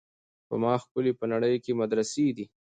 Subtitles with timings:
[0.47, 2.45] په ما ښکلي په نړۍ کي مدرسې دي